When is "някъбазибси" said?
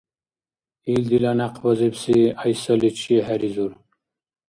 1.39-2.17